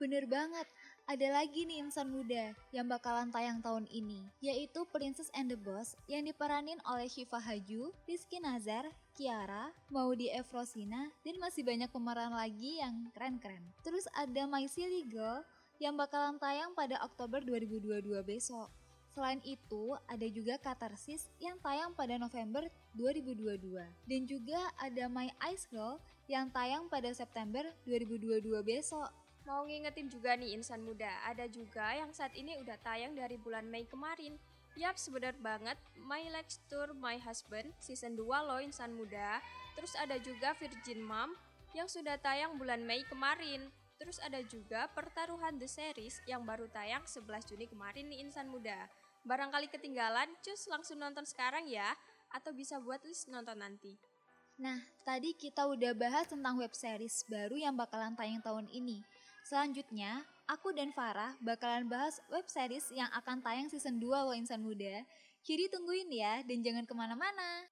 Bener 0.00 0.24
banget, 0.24 0.64
ada 1.04 1.28
lagi 1.28 1.68
nih 1.68 1.84
insan 1.84 2.08
muda 2.08 2.56
yang 2.72 2.88
bakalan 2.88 3.28
tayang 3.28 3.60
tahun 3.60 3.84
ini, 3.92 4.24
yaitu 4.40 4.88
Princess 4.88 5.28
and 5.36 5.52
the 5.52 5.58
Boss 5.60 5.92
yang 6.08 6.24
diperanin 6.24 6.80
oleh 6.88 7.04
Syifa 7.04 7.36
Haju, 7.36 7.92
Rizky 8.08 8.40
Nazar, 8.40 8.88
Kiara, 9.12 9.68
Maudi 9.92 10.32
Efrosina, 10.32 11.12
dan 11.20 11.36
masih 11.36 11.68
banyak 11.68 11.92
pemeran 11.92 12.32
lagi 12.32 12.80
yang 12.80 13.12
keren-keren. 13.12 13.60
Terus 13.84 14.08
ada 14.16 14.48
My 14.48 14.64
Silly 14.64 15.04
Girl 15.04 15.44
yang 15.82 16.00
bakalan 16.00 16.40
tayang 16.40 16.72
pada 16.72 16.96
Oktober 17.04 17.44
2022 17.44 18.24
besok. 18.24 18.79
Selain 19.10 19.42
itu, 19.42 19.98
ada 20.06 20.26
juga 20.30 20.54
Katarsis 20.62 21.26
yang 21.42 21.58
tayang 21.58 21.90
pada 21.98 22.14
November 22.14 22.62
2022. 22.94 23.82
Dan 24.06 24.22
juga 24.22 24.60
ada 24.78 25.10
My 25.10 25.34
Ice 25.50 25.66
Girl 25.66 25.98
yang 26.30 26.46
tayang 26.54 26.86
pada 26.86 27.10
September 27.10 27.66
2022 27.90 28.62
besok. 28.62 29.10
Mau 29.42 29.66
ngingetin 29.66 30.06
juga 30.06 30.38
nih 30.38 30.54
insan 30.54 30.86
muda, 30.86 31.10
ada 31.26 31.50
juga 31.50 31.90
yang 31.96 32.14
saat 32.14 32.30
ini 32.38 32.54
udah 32.62 32.78
tayang 32.86 33.18
dari 33.18 33.34
bulan 33.34 33.66
Mei 33.66 33.82
kemarin. 33.82 34.38
Yap, 34.78 34.94
sebenar 34.94 35.34
banget, 35.42 35.74
My 35.98 36.22
Legs 36.30 36.62
Tour 36.70 36.94
My 36.94 37.18
Husband 37.18 37.74
season 37.82 38.14
2 38.14 38.22
loh 38.46 38.62
insan 38.62 38.94
muda. 38.94 39.42
Terus 39.74 39.98
ada 39.98 40.22
juga 40.22 40.54
Virgin 40.54 41.02
Mom 41.02 41.34
yang 41.74 41.90
sudah 41.90 42.14
tayang 42.22 42.54
bulan 42.62 42.86
Mei 42.86 43.02
kemarin. 43.10 43.74
Terus 44.00 44.16
ada 44.24 44.40
juga 44.48 44.88
Pertaruhan 44.96 45.60
The 45.60 45.68
Series 45.68 46.24
yang 46.24 46.40
baru 46.48 46.64
tayang 46.72 47.04
11 47.04 47.52
Juni 47.52 47.68
kemarin 47.68 48.08
nih 48.08 48.24
insan 48.24 48.48
muda. 48.48 48.88
Barangkali 49.28 49.68
ketinggalan, 49.68 50.32
cus 50.40 50.64
langsung 50.72 50.96
nonton 50.96 51.28
sekarang 51.28 51.68
ya, 51.68 51.92
atau 52.32 52.56
bisa 52.56 52.80
buat 52.80 53.04
list 53.04 53.28
nonton 53.28 53.60
nanti. 53.60 54.00
Nah, 54.56 54.80
tadi 55.04 55.36
kita 55.36 55.68
udah 55.68 55.92
bahas 55.92 56.32
tentang 56.32 56.56
web 56.56 56.72
series 56.72 57.28
baru 57.28 57.60
yang 57.60 57.76
bakalan 57.76 58.16
tayang 58.16 58.40
tahun 58.40 58.72
ini. 58.72 59.04
Selanjutnya, 59.44 60.24
aku 60.48 60.72
dan 60.72 60.96
Farah 60.96 61.36
bakalan 61.44 61.84
bahas 61.84 62.16
web 62.32 62.48
series 62.48 62.88
yang 62.96 63.12
akan 63.12 63.44
tayang 63.44 63.68
season 63.68 64.00
2 64.00 64.08
loh 64.08 64.32
insan 64.32 64.64
muda. 64.64 65.04
Jadi 65.44 65.68
tungguin 65.68 66.08
ya, 66.08 66.40
dan 66.40 66.64
jangan 66.64 66.88
ke 66.88 66.94
mana-mana. 66.96 67.68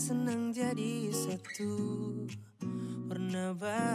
Senang 0.00 0.52
jadi 0.54 1.12
satu. 1.12 1.72
Warna 3.10 3.52
baru 3.52 3.91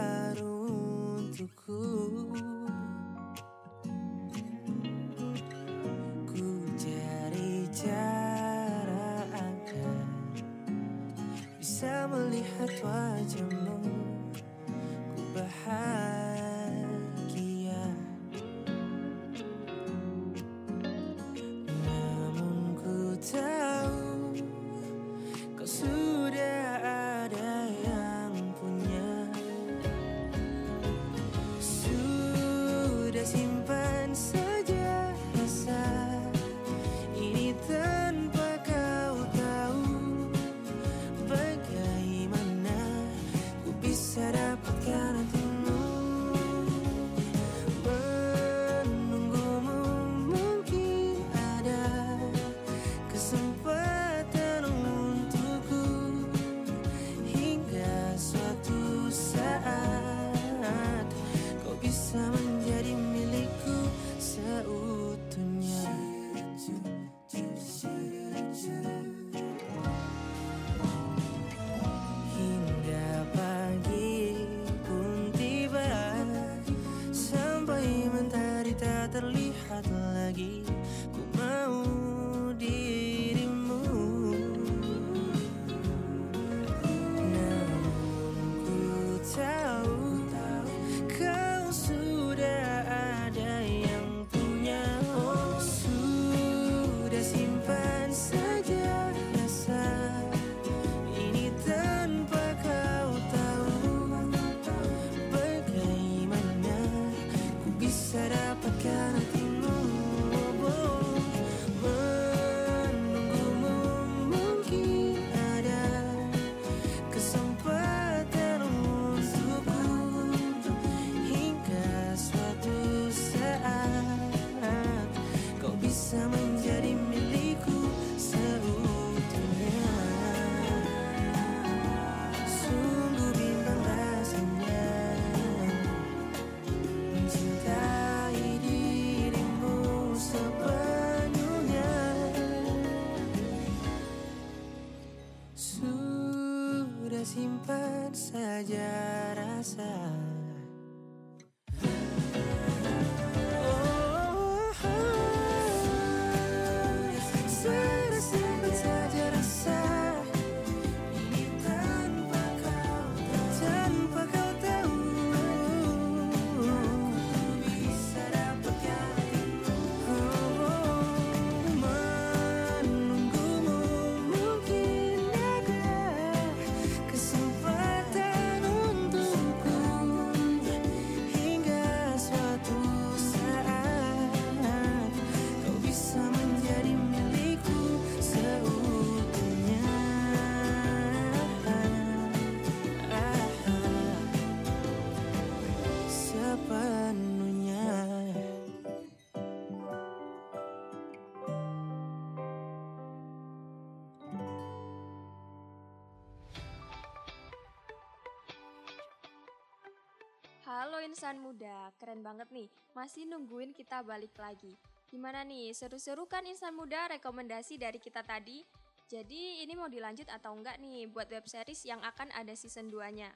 insan 211.08 211.40
muda, 211.40 211.88
keren 211.96 212.20
banget 212.20 212.52
nih. 212.52 212.68
Masih 212.92 213.24
nungguin 213.24 213.72
kita 213.72 214.04
balik 214.04 214.36
lagi. 214.36 214.76
Gimana 215.08 215.40
nih, 215.40 215.72
seru-seru 215.72 216.28
kan 216.28 216.44
insan 216.44 216.76
muda 216.76 217.08
rekomendasi 217.16 217.80
dari 217.80 217.96
kita 217.96 218.20
tadi? 218.20 218.60
Jadi 219.08 219.64
ini 219.64 219.72
mau 219.72 219.88
dilanjut 219.88 220.28
atau 220.28 220.52
enggak 220.52 220.76
nih 220.76 221.08
buat 221.08 221.32
web 221.32 221.48
series 221.48 221.80
yang 221.88 222.04
akan 222.04 222.28
ada 222.36 222.52
season 222.52 222.92
2-nya? 222.92 223.32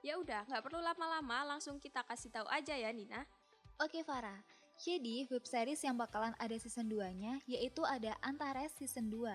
Ya 0.00 0.16
udah, 0.16 0.48
nggak 0.48 0.64
perlu 0.64 0.80
lama-lama, 0.80 1.44
langsung 1.44 1.76
kita 1.76 2.00
kasih 2.08 2.32
tahu 2.32 2.48
aja 2.48 2.72
ya 2.72 2.88
Nina. 2.88 3.28
Oke 3.76 4.00
Farah, 4.00 4.40
Jadi, 4.80 5.28
web 5.28 5.44
series 5.44 5.84
yang 5.84 6.00
bakalan 6.00 6.32
ada 6.40 6.56
season 6.56 6.88
2-nya 6.88 7.44
yaitu 7.44 7.84
ada 7.84 8.16
Antares 8.24 8.72
season 8.80 9.12
2 9.12 9.28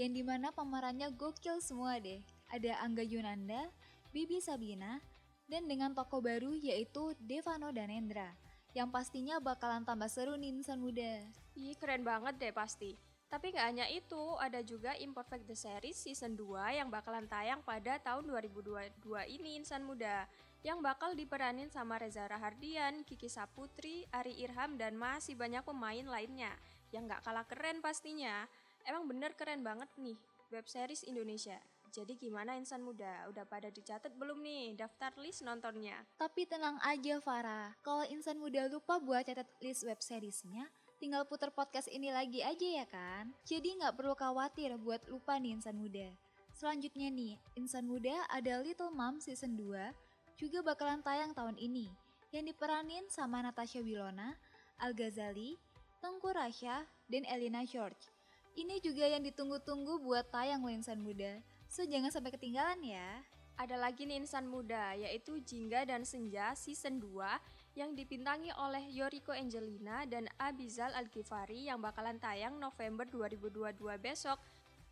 yang 0.00 0.12
di 0.16 0.24
mana 0.24 0.48
pemerannya 0.56 1.12
gokil 1.12 1.60
semua 1.60 2.00
deh. 2.00 2.24
Ada 2.48 2.80
Angga 2.80 3.04
Yunanda, 3.04 3.68
Bibi 4.16 4.40
Sabina, 4.40 5.04
dan 5.46 5.70
dengan 5.70 5.94
tokoh 5.94 6.22
baru 6.22 6.54
yaitu 6.54 7.14
Devano 7.22 7.70
Danendra 7.70 8.34
yang 8.76 8.92
pastinya 8.92 9.40
bakalan 9.40 9.88
tambah 9.88 10.12
seru 10.12 10.36
nih 10.36 10.52
insan 10.52 10.76
muda. 10.84 11.24
Ih, 11.56 11.72
keren 11.80 12.04
banget 12.04 12.36
deh 12.36 12.52
pasti. 12.52 12.92
Tapi 13.26 13.50
nggak 13.50 13.66
hanya 13.72 13.86
itu, 13.88 14.36
ada 14.38 14.60
juga 14.60 14.92
Imperfect 15.00 15.48
the 15.48 15.56
Series 15.56 15.96
Season 15.96 16.36
2 16.36 16.78
yang 16.78 16.92
bakalan 16.92 17.24
tayang 17.26 17.64
pada 17.64 17.98
tahun 17.98 18.28
2022 18.28 19.02
ini 19.32 19.58
insan 19.58 19.82
muda 19.82 20.28
yang 20.62 20.78
bakal 20.84 21.16
diperanin 21.16 21.72
sama 21.72 21.98
Reza 21.98 22.28
Rahardian, 22.28 23.02
Kiki 23.02 23.26
Saputri, 23.26 24.04
Ari 24.12 24.36
Irham, 24.44 24.78
dan 24.78 24.94
masih 24.94 25.34
banyak 25.34 25.64
pemain 25.64 26.06
lainnya 26.06 26.52
yang 26.94 27.08
gak 27.10 27.24
kalah 27.26 27.48
keren 27.48 27.82
pastinya. 27.82 28.46
Emang 28.86 29.08
bener 29.10 29.34
keren 29.34 29.66
banget 29.66 29.90
nih 29.98 30.14
web 30.54 30.66
series 30.68 31.02
Indonesia. 31.02 31.58
Jadi 31.94 32.18
gimana 32.18 32.58
insan 32.58 32.82
muda? 32.82 33.26
Udah 33.30 33.46
pada 33.46 33.70
dicatat 33.70 34.14
belum 34.14 34.42
nih 34.42 34.74
daftar 34.78 35.14
list 35.20 35.46
nontonnya? 35.46 36.02
Tapi 36.18 36.46
tenang 36.46 36.78
aja 36.82 37.18
Farah, 37.22 37.74
kalau 37.82 38.02
insan 38.10 38.38
muda 38.38 38.66
lupa 38.66 38.98
buat 38.98 39.26
catat 39.26 39.46
list 39.62 39.86
web 39.86 39.98
seriesnya, 40.02 40.66
tinggal 40.96 41.28
putar 41.28 41.52
podcast 41.52 41.86
ini 41.92 42.10
lagi 42.10 42.40
aja 42.42 42.84
ya 42.84 42.86
kan? 42.88 43.30
Jadi 43.44 43.78
nggak 43.78 43.94
perlu 43.94 44.14
khawatir 44.16 44.74
buat 44.80 45.04
lupa 45.06 45.36
nih 45.36 45.60
insan 45.60 45.76
muda. 45.78 46.10
Selanjutnya 46.56 47.12
nih, 47.12 47.36
insan 47.60 47.84
muda 47.84 48.24
ada 48.32 48.64
Little 48.64 48.88
Mom 48.88 49.20
season 49.20 49.60
2 49.60 49.92
juga 50.40 50.60
bakalan 50.64 51.04
tayang 51.04 51.32
tahun 51.32 51.56
ini 51.56 51.88
yang 52.32 52.44
diperanin 52.44 53.04
sama 53.08 53.40
Natasha 53.40 53.80
Wilona, 53.80 54.36
Al 54.76 54.92
Ghazali, 54.92 55.56
Tengku 56.04 56.28
Rasya, 56.28 56.84
dan 57.08 57.24
Elina 57.24 57.64
George. 57.64 58.12
Ini 58.56 58.80
juga 58.80 59.04
yang 59.04 59.20
ditunggu-tunggu 59.20 60.00
buat 60.00 60.28
tayang 60.32 60.64
lo 60.64 60.72
insan 60.72 61.00
muda, 61.00 61.40
so 61.66 61.84
jangan 61.86 62.10
sampai 62.10 62.32
ketinggalan 62.34 62.80
ya. 62.82 63.22
Ada 63.56 63.80
lagi 63.80 64.04
nih 64.04 64.20
insan 64.20 64.44
muda, 64.44 64.92
yaitu 64.92 65.40
Jingga 65.40 65.88
dan 65.88 66.04
Senja 66.04 66.52
season 66.52 67.00
2 67.00 67.76
yang 67.76 67.96
dipintangi 67.96 68.52
oleh 68.56 68.84
Yoriko 68.92 69.32
Angelina 69.32 70.04
dan 70.04 70.28
Abizal 70.36 70.92
Al-Ghifari 70.92 71.68
yang 71.68 71.80
bakalan 71.80 72.20
tayang 72.20 72.60
November 72.60 73.08
2022 73.08 73.96
besok. 73.96 74.36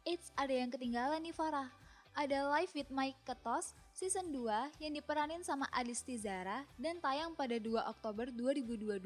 Eits, 0.08 0.32
ada 0.36 0.52
yang 0.52 0.72
ketinggalan 0.72 1.20
nih 1.20 1.36
Farah. 1.36 1.68
Ada 2.16 2.46
Live 2.56 2.72
with 2.72 2.88
Mike 2.88 3.20
Ketos 3.28 3.76
season 3.94 4.34
2 4.34 4.82
yang 4.82 4.90
diperanin 4.90 5.46
sama 5.46 5.70
Adis 5.70 6.02
Tizara 6.02 6.66
dan 6.74 6.98
tayang 6.98 7.30
pada 7.38 7.54
2 7.62 7.78
Oktober 7.86 8.26
2022. 8.34 8.98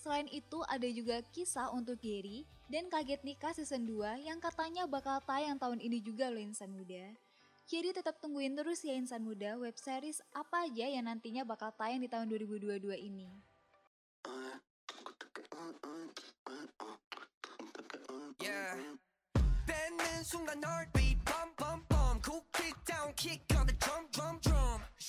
Selain 0.00 0.24
itu 0.32 0.64
ada 0.64 0.88
juga 0.88 1.20
kisah 1.28 1.68
untuk 1.76 2.00
Gary 2.00 2.48
dan 2.72 2.88
Kaget 2.88 3.20
Nikah 3.20 3.52
season 3.52 3.84
2 3.84 4.24
yang 4.24 4.40
katanya 4.40 4.88
bakal 4.88 5.20
tayang 5.28 5.60
tahun 5.60 5.84
ini 5.84 6.00
juga 6.00 6.32
loh 6.32 6.40
insan 6.40 6.72
muda. 6.72 7.12
Jadi 7.68 7.92
tetap 7.92 8.18
tungguin 8.18 8.56
terus 8.56 8.80
ya 8.80 8.96
insan 8.96 9.22
muda 9.22 9.60
web 9.60 9.76
series 9.76 10.24
apa 10.32 10.66
aja 10.66 10.88
yang 10.88 11.04
nantinya 11.04 11.44
bakal 11.44 11.70
tayang 11.76 12.00
di 12.00 12.08
tahun 12.08 12.32
2022 12.32 12.80
ini. 12.96 13.28
Yeah. 18.40 18.96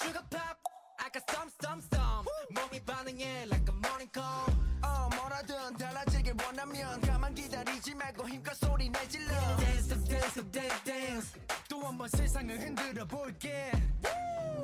sugar 0.01 0.23
pop 0.31 0.57
I 0.99 1.09
got 1.13 1.25
some 1.31 1.51
some 1.63 1.81
some 1.93 2.25
몸이 2.51 2.81
반응해 2.85 3.47
like 3.47 3.67
a 3.69 3.75
morning 3.75 4.11
call 4.13 4.47
어 4.83 5.09
뭐라든 5.17 5.77
달라지길 5.77 6.35
원하면 6.45 7.01
가만 7.03 7.35
기다리지 7.35 7.95
말고 7.95 8.29
힘껏 8.29 8.55
소리 8.55 8.89
내질러 8.91 9.57
dance 9.59 9.93
up 9.93 10.05
dance 10.09 10.39
up 10.41 10.51
dance 10.53 10.85
dance 10.85 11.33
또 11.69 11.81
한 11.85 11.97
번 11.99 12.09
세상을 12.09 12.59
흔들어 12.59 13.05
볼게 13.07 13.71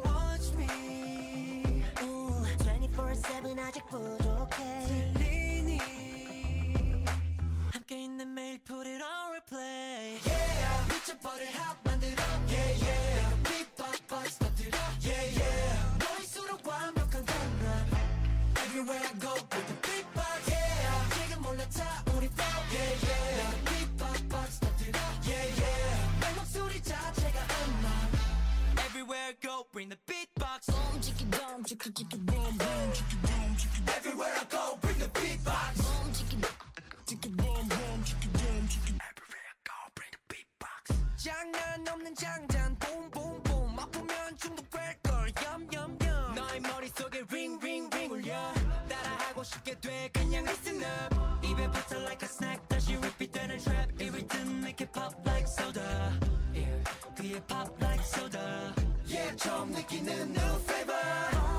watch 0.04 0.52
me 0.56 1.82
24-7 1.96 3.58
아직 3.58 3.86
부족해 3.86 5.14
들리니 5.14 5.78
함께 7.72 8.04
있는 8.04 8.34
매일 8.34 8.58
put 8.64 8.86
it 8.88 9.02
on 9.02 9.32
replay 9.32 10.18
Yeah 10.26 10.88
미쳐버릴 10.88 11.48
핫 11.56 11.76
만들어 11.84 12.22
Yeah 12.48 12.84
yeah 12.84 13.05
빅박박스 14.26 14.38
터뜨려 14.38 14.78
Yeah 15.02 15.38
yeah 15.38 15.98
너일수록 15.98 16.66
완벽한 16.66 17.24
공간 17.24 17.86
Everywhere 18.64 19.06
I 19.06 19.18
go 19.18 19.32
with 19.34 19.66
the 19.66 19.76
big 19.82 20.06
box 20.14 20.50
Yeah 20.50 21.08
지금 21.14 21.46
올라타 21.46 22.02
우리 22.14 22.26
flow 22.26 22.58
Yeah 22.72 23.06
yeah 23.06 23.64
빅박박스 23.64 24.60
터뜨려 24.60 24.98
Yeah 25.26 25.46
yeah 25.62 26.20
내 26.20 26.34
목소리 26.34 26.82
자체가 26.82 27.38
음악 27.66 27.86
everywhere 28.86 29.26
I 29.28 29.34
go 29.40 29.66
bring 29.72 29.88
the 29.88 29.98
beatbox 30.06 30.68
Everywhere 33.88 34.34
I 34.34 34.44
go 34.50 34.78
bring 34.80 34.98
the 34.98 35.08
beatbox 35.14 35.82
장난 41.16 41.86
없는 41.88 42.14
장단 42.16 42.55
따라하고 49.46 49.46
싶게 49.46 49.78
돼 49.78 50.10
그냥 50.12 50.44
listen 50.44 50.82
up 50.82 51.46
입에 51.46 51.70
붙어 51.70 51.98
like 52.00 52.22
a 52.22 52.28
snack 52.28 52.68
다시 52.68 52.96
repeat 52.96 53.32
되는 53.32 53.58
trap 53.58 54.02
이 54.02 54.08
rhythm 54.08 54.58
make 54.58 54.84
it 54.84 54.92
pop 54.92 55.14
like 55.24 55.46
soda 55.46 56.18
yeah 56.54 56.84
그게 57.16 57.40
pop 57.46 57.70
like 57.80 58.02
soda 58.04 58.74
Yeah 59.06 59.36
처음 59.36 59.70
느끼는 59.70 60.34
new 60.34 60.54
flavor 60.64 61.55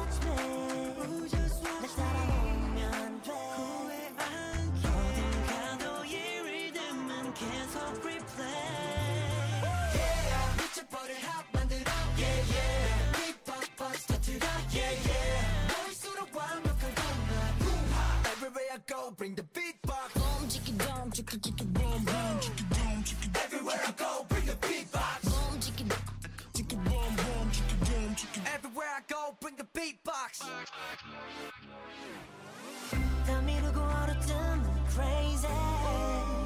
bring 19.18 19.34
the 19.34 19.42
beat 19.42 19.82
back 19.82 20.14
Boom, 20.14 20.48
chicka, 20.48 20.78
down, 20.86 21.10
chicka, 21.10 21.36
chicka, 21.40 21.64
boom, 21.74 22.04
boom, 22.04 22.38
chicka, 22.40 22.64
down, 22.76 23.02
chicka 23.02 23.44
Everywhere 23.44 23.80
I 23.84 23.90
go, 23.90 24.24
bring 24.28 24.46
the 24.46 24.56
beat 24.66 24.92
back 24.92 25.20
Boom, 25.22 25.58
chicka, 25.60 25.84
chicka, 26.54 26.76
boom, 26.84 27.16
boom, 27.16 27.50
chicka, 27.50 27.76
down, 27.90 28.14
chicka 28.14 28.54
Everywhere 28.54 28.88
I 28.96 29.00
go, 29.08 29.36
bring 29.40 29.56
the 29.56 29.66
beat 29.74 30.02
back 30.04 30.34
Tell 33.26 33.42
me 33.42 33.56
to 33.64 33.72
go 33.72 33.82
out 33.82 34.08
of 34.08 34.26
town, 34.26 34.62
crazy. 34.94 36.37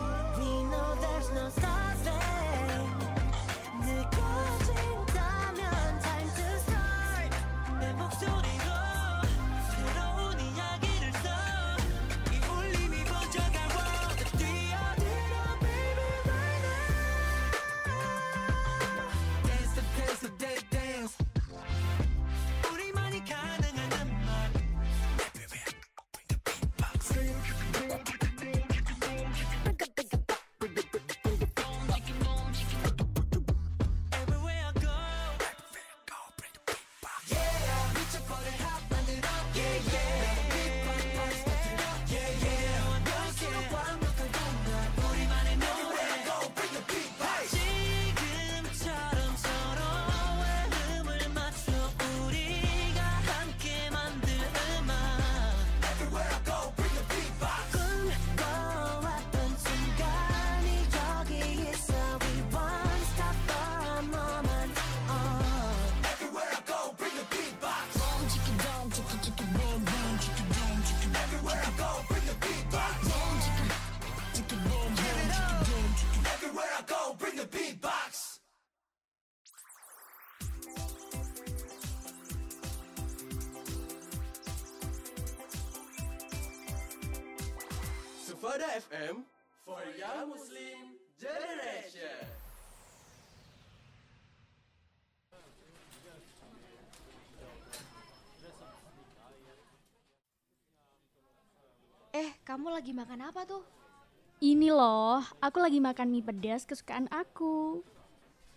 FM 88.63 89.27
for 89.67 89.83
Young 89.99 90.31
Muslim 90.31 90.95
Generation. 91.19 92.23
Eh, 102.13 102.31
kamu 102.47 102.71
lagi 102.71 102.93
makan 102.95 103.25
apa 103.25 103.43
tuh? 103.49 103.65
Ini 104.43 104.71
loh, 104.71 105.23
aku 105.43 105.59
lagi 105.59 105.83
makan 105.83 106.13
mie 106.13 106.23
pedas 106.23 106.63
kesukaan 106.63 107.11
aku. 107.11 107.83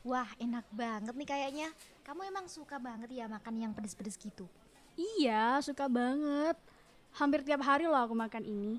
Wah, 0.06 0.30
enak 0.38 0.66
banget 0.70 1.14
nih 1.18 1.30
kayaknya. 1.30 1.70
Kamu 2.06 2.26
emang 2.30 2.46
suka 2.46 2.78
banget 2.78 3.10
ya 3.10 3.26
makan 3.26 3.58
yang 3.58 3.72
pedes-pedes 3.74 4.22
gitu? 4.22 4.46
Iya, 4.94 5.58
suka 5.66 5.90
banget. 5.90 6.58
Hampir 7.18 7.42
tiap 7.42 7.66
hari 7.66 7.90
loh 7.90 7.98
aku 7.98 8.14
makan 8.14 8.46
ini. 8.46 8.78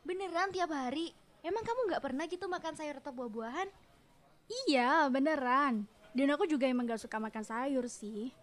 Beneran 0.00 0.48
tiap 0.48 0.72
hari? 0.72 1.12
Emang 1.44 1.60
kamu 1.60 1.92
nggak 1.92 2.02
pernah 2.04 2.24
gitu 2.24 2.48
makan 2.48 2.72
sayur 2.72 3.00
atau 3.00 3.12
buah-buahan? 3.12 3.68
Iya, 4.68 5.12
beneran. 5.12 5.84
Dan 6.10 6.32
aku 6.34 6.48
juga 6.48 6.66
emang 6.66 6.90
gak 6.90 7.06
suka 7.06 7.22
makan 7.22 7.44
sayur 7.46 7.86
sih. 7.86 8.34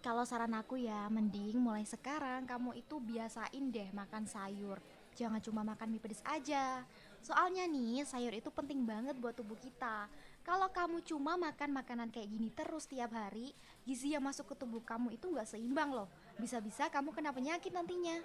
Kalau 0.00 0.24
saran 0.24 0.56
aku 0.56 0.80
ya, 0.80 1.08
mending 1.12 1.60
mulai 1.60 1.84
sekarang 1.84 2.48
kamu 2.48 2.76
itu 2.80 2.96
biasain 3.00 3.64
deh 3.68 3.88
makan 3.92 4.24
sayur. 4.24 4.80
Jangan 5.14 5.40
cuma 5.44 5.60
makan 5.60 5.92
mie 5.92 6.00
pedes 6.00 6.24
aja. 6.24 6.84
Soalnya 7.20 7.68
nih, 7.68 8.04
sayur 8.04 8.32
itu 8.32 8.48
penting 8.48 8.84
banget 8.84 9.16
buat 9.16 9.36
tubuh 9.36 9.56
kita. 9.56 10.08
Kalau 10.44 10.68
kamu 10.68 11.00
cuma 11.08 11.40
makan 11.40 11.72
makanan 11.72 12.08
kayak 12.12 12.28
gini 12.28 12.52
terus 12.52 12.84
tiap 12.84 13.16
hari, 13.16 13.56
gizi 13.88 14.12
yang 14.12 14.24
masuk 14.24 14.52
ke 14.52 14.54
tubuh 14.60 14.84
kamu 14.84 15.16
itu 15.16 15.24
nggak 15.32 15.48
seimbang 15.48 15.92
loh. 15.92 16.08
Bisa-bisa 16.36 16.92
kamu 16.92 17.16
kena 17.16 17.32
penyakit 17.32 17.72
nantinya. 17.72 18.20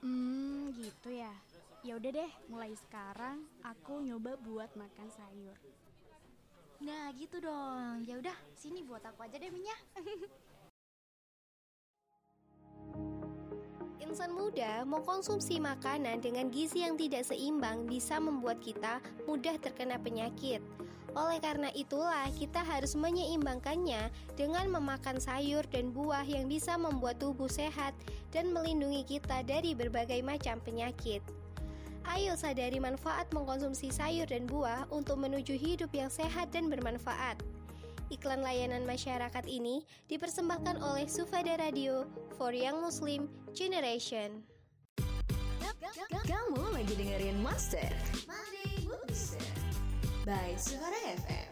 Hmm, 0.00 0.72
gitu 0.80 1.12
ya. 1.12 1.32
Ya 1.84 1.96
udah 1.96 2.12
deh, 2.12 2.32
mulai 2.48 2.72
sekarang 2.76 3.44
aku 3.64 4.00
nyoba 4.00 4.36
buat 4.40 4.72
makan 4.76 5.08
sayur. 5.12 5.56
Nah 6.80 7.12
gitu 7.16 7.40
dong. 7.40 8.04
Ya 8.08 8.16
udah, 8.16 8.36
sini 8.56 8.80
buat 8.80 9.04
aku 9.04 9.24
aja 9.24 9.36
deh 9.36 9.52
minyak. 9.52 9.80
Insan 14.00 14.32
muda 14.32 14.82
mengkonsumsi 14.88 15.60
makanan 15.60 16.24
dengan 16.24 16.48
gizi 16.48 16.82
yang 16.82 16.96
tidak 16.96 17.28
seimbang 17.28 17.84
bisa 17.84 18.16
membuat 18.16 18.58
kita 18.64 18.98
mudah 19.28 19.54
terkena 19.60 20.00
penyakit. 20.00 20.64
Oleh 21.18 21.42
karena 21.42 21.74
itulah, 21.74 22.30
kita 22.38 22.62
harus 22.62 22.94
menyeimbangkannya 22.94 24.14
dengan 24.38 24.66
memakan 24.70 25.18
sayur 25.18 25.66
dan 25.66 25.90
buah 25.90 26.22
yang 26.22 26.46
bisa 26.46 26.78
membuat 26.78 27.18
tubuh 27.18 27.50
sehat 27.50 27.94
dan 28.30 28.54
melindungi 28.54 29.02
kita 29.02 29.42
dari 29.42 29.74
berbagai 29.74 30.22
macam 30.22 30.62
penyakit. 30.62 31.22
Ayo 32.06 32.34
sadari 32.38 32.78
manfaat 32.78 33.30
mengkonsumsi 33.34 33.90
sayur 33.90 34.26
dan 34.26 34.46
buah 34.46 34.86
untuk 34.90 35.18
menuju 35.18 35.54
hidup 35.54 35.90
yang 35.94 36.10
sehat 36.10 36.50
dan 36.54 36.70
bermanfaat. 36.70 37.38
Iklan 38.10 38.42
layanan 38.42 38.82
masyarakat 38.82 39.46
ini 39.46 39.86
dipersembahkan 40.10 40.82
oleh 40.82 41.06
Sufada 41.06 41.54
Radio 41.62 42.10
for 42.34 42.50
Young 42.50 42.82
Muslim 42.82 43.30
Generation. 43.54 44.42
Kamu 46.26 46.74
lagi 46.74 46.94
dengerin 46.98 47.38
Monster 47.38 47.86
Monday 48.26 48.59
Booster 48.59 48.59
by 50.28 50.52
Suara 50.60 51.00
FM. 51.16 51.48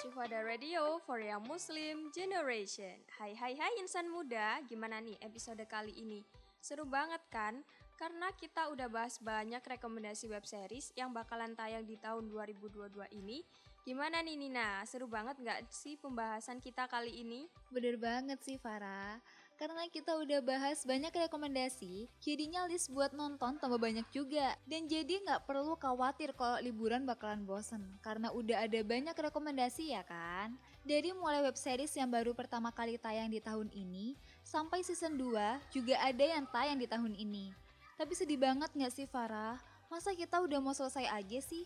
Sufada 0.00 0.40
Radio 0.40 0.96
for 1.04 1.20
Young 1.20 1.44
Muslim 1.44 2.08
Generation. 2.16 2.96
Hai 3.20 3.36
hai 3.36 3.52
hai 3.60 3.72
insan 3.84 4.08
muda, 4.08 4.64
gimana 4.64 5.04
nih 5.04 5.20
episode 5.20 5.60
kali 5.68 5.92
ini? 6.00 6.24
Seru 6.64 6.88
banget 6.88 7.20
kan? 7.28 7.60
Karena 8.00 8.32
kita 8.32 8.72
udah 8.72 8.88
bahas 8.88 9.20
banyak 9.20 9.60
rekomendasi 9.60 10.32
web 10.32 10.48
series 10.48 10.96
yang 10.96 11.12
bakalan 11.12 11.52
tayang 11.52 11.84
di 11.84 12.00
tahun 12.00 12.32
2022 12.32 12.88
ini. 13.20 13.44
Gimana 13.84 14.24
nih 14.24 14.36
Nina? 14.40 14.80
Seru 14.88 15.12
banget 15.12 15.36
nggak 15.44 15.68
sih 15.68 16.00
pembahasan 16.00 16.56
kita 16.56 16.88
kali 16.88 17.20
ini? 17.20 17.44
Bener 17.68 18.00
banget 18.00 18.40
sih 18.40 18.56
Farah. 18.56 19.20
Karena 19.56 19.88
kita 19.88 20.12
udah 20.20 20.44
bahas 20.44 20.84
banyak 20.84 21.08
rekomendasi, 21.08 22.12
jadinya 22.20 22.68
list 22.68 22.92
buat 22.92 23.16
nonton 23.16 23.56
tambah 23.56 23.80
banyak 23.80 24.04
juga. 24.12 24.52
Dan 24.68 24.84
jadi 24.84 25.16
nggak 25.24 25.48
perlu 25.48 25.72
khawatir 25.80 26.36
kalau 26.36 26.60
liburan 26.60 27.08
bakalan 27.08 27.40
bosen, 27.48 27.80
karena 28.04 28.28
udah 28.36 28.68
ada 28.68 28.80
banyak 28.84 29.16
rekomendasi 29.16 29.96
ya 29.96 30.04
kan? 30.04 30.60
Dari 30.84 31.16
mulai 31.16 31.40
web 31.40 31.56
series 31.56 31.96
yang 31.96 32.12
baru 32.12 32.36
pertama 32.36 32.68
kali 32.68 33.00
tayang 33.00 33.32
di 33.32 33.40
tahun 33.40 33.72
ini, 33.72 34.12
sampai 34.44 34.84
season 34.84 35.16
2 35.16 35.72
juga 35.72 35.96
ada 36.04 36.24
yang 36.28 36.44
tayang 36.52 36.76
di 36.76 36.84
tahun 36.84 37.16
ini. 37.16 37.48
Tapi 37.96 38.12
sedih 38.12 38.36
banget 38.36 38.68
nggak 38.76 38.92
sih 38.92 39.08
Farah? 39.08 39.56
Masa 39.88 40.12
kita 40.12 40.36
udah 40.44 40.60
mau 40.60 40.76
selesai 40.76 41.08
aja 41.08 41.40
sih? 41.40 41.64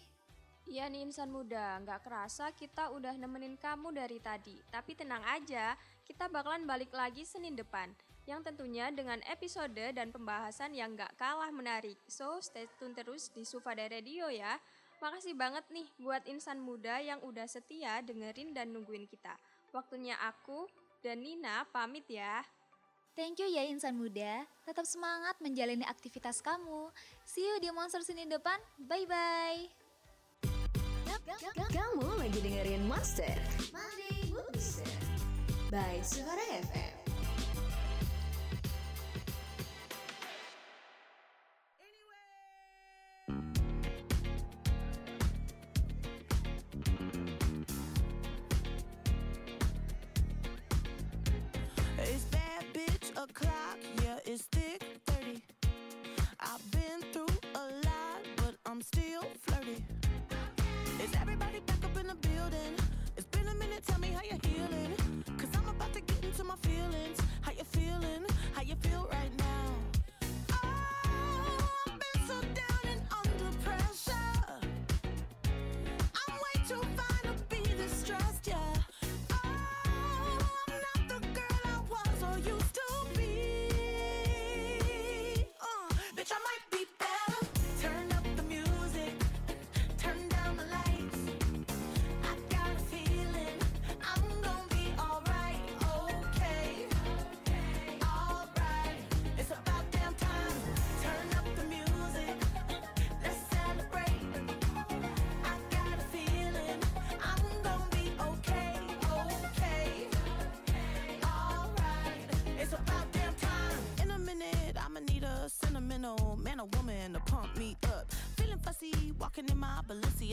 Iya 0.71 0.87
nih 0.87 1.11
insan 1.11 1.35
muda, 1.35 1.83
nggak 1.83 2.07
kerasa 2.07 2.55
kita 2.55 2.95
udah 2.95 3.19
nemenin 3.19 3.59
kamu 3.59 3.91
dari 3.91 4.23
tadi. 4.23 4.55
Tapi 4.71 4.95
tenang 4.95 5.27
aja, 5.27 5.75
kita 6.11 6.27
bakalan 6.27 6.67
balik 6.67 6.91
lagi 6.91 7.23
Senin 7.23 7.55
depan. 7.55 7.87
Yang 8.27 8.51
tentunya 8.51 8.91
dengan 8.91 9.23
episode 9.31 9.79
dan 9.95 10.11
pembahasan 10.11 10.75
yang 10.75 10.99
nggak 10.99 11.15
kalah 11.15 11.55
menarik. 11.55 11.95
So, 12.11 12.43
stay 12.43 12.67
tune 12.83 12.99
terus 12.99 13.31
di 13.31 13.47
Sufada 13.47 13.87
Radio 13.87 14.27
ya. 14.27 14.59
Makasih 14.99 15.39
banget 15.39 15.63
nih 15.71 15.87
buat 16.03 16.27
insan 16.27 16.59
muda 16.59 16.99
yang 16.99 17.23
udah 17.23 17.47
setia 17.47 18.03
dengerin 18.03 18.51
dan 18.51 18.75
nungguin 18.75 19.07
kita. 19.07 19.39
Waktunya 19.71 20.19
aku 20.19 20.67
dan 20.99 21.23
Nina 21.23 21.63
pamit 21.71 22.05
ya. 22.11 22.43
Thank 23.15 23.39
you 23.39 23.47
ya 23.47 23.71
insan 23.71 23.95
muda, 23.95 24.47
tetap 24.67 24.87
semangat 24.91 25.39
menjalani 25.39 25.87
aktivitas 25.87 26.43
kamu. 26.43 26.91
See 27.23 27.47
you 27.47 27.63
di 27.63 27.71
Monster 27.71 28.03
Senin 28.03 28.27
depan, 28.27 28.59
bye-bye. 28.83 29.71
Kamu 31.71 32.07
lagi 32.19 32.39
dengerin 32.43 32.83
Monster 32.91 33.39
Monday 33.71 34.31
Booster 34.31 35.10
by 35.71 36.01
Suara 36.03 36.37
FM. 36.63 36.97
O'clock, 53.17 53.77
yeah, 54.03 54.17
it's 54.25 54.45
thick 54.45 54.83
30. 55.07 55.43
I've 56.41 56.71
been 56.71 57.03
through 57.13 57.27
a 57.55 57.65
lot, 57.85 58.23
but 58.37 58.55
I'm 58.65 58.81
still 58.81 59.25
flirty. 59.43 59.85
Is 61.05 61.11
everybody 61.21 61.61
back 61.67 61.85
up 61.85 61.95
in 61.99 62.07
the 62.07 62.15
building? 62.15 62.77
It's 63.19 63.27
been 63.27 63.47
a 63.47 63.55
minute, 63.57 63.85
tell 63.87 63.99
me 63.99 64.09
how 64.09 64.23
you're 64.23 64.39
healing. 64.43 65.30
Into 66.25 66.45
my 66.45 66.57
feelings. 66.57 67.19
How 67.41 67.53
you 67.53 67.65
feeling? 67.65 68.25
How 68.55 68.63
you 68.63 68.75
feel 68.77 69.09
right 69.11 69.31
now? 69.39 69.80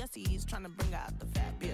Bessie, 0.08 0.26
he's 0.30 0.46
trying 0.46 0.64
to 0.64 0.70
bring 0.70 0.94
out 0.94 1.20
the 1.20 1.26
fat 1.26 1.60
bitch. 1.60 1.67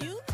You 0.00 0.29